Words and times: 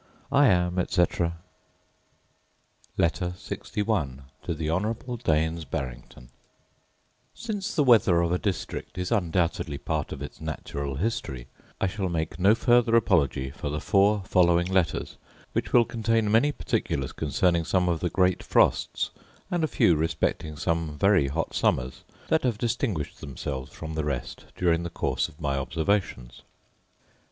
I 0.31 0.47
am, 0.47 0.79
etc. 0.79 1.37
Letter 2.97 3.35
LXI 3.37 4.21
To 4.45 4.53
The 4.55 4.67
Honourable 4.67 5.17
Daines 5.17 5.63
Barrington 5.63 6.29
Since 7.35 7.75
the 7.75 7.83
weather 7.83 8.21
of 8.21 8.31
a 8.31 8.39
district 8.39 8.97
is 8.97 9.11
undoubtedly 9.11 9.77
part 9.77 10.11
of 10.11 10.23
its 10.23 10.41
natural 10.41 10.95
history, 10.95 11.45
I 11.79 11.85
shall 11.85 12.09
make 12.09 12.39
no 12.39 12.55
further 12.55 12.95
apology 12.95 13.51
for 13.51 13.69
the 13.69 13.79
four 13.79 14.23
following 14.25 14.65
letters, 14.73 15.17
which 15.53 15.71
will 15.71 15.85
contain 15.85 16.31
many 16.31 16.51
particulars 16.51 17.11
concerning 17.11 17.63
some 17.63 17.87
of 17.87 17.99
the 17.99 18.09
great 18.09 18.41
frosts 18.41 19.11
and 19.51 19.63
a 19.63 19.67
few 19.67 19.95
respecting 19.95 20.57
some 20.57 20.97
very 20.97 21.27
hot 21.27 21.53
summers, 21.53 22.03
that 22.27 22.41
have 22.41 22.57
distinguished 22.57 23.21
themselves 23.21 23.71
from 23.71 23.93
the 23.93 24.03
rest 24.03 24.45
during 24.55 24.81
the 24.81 24.89
course 24.89 25.29
of 25.29 25.39
my 25.39 25.57
observations. 25.59 26.41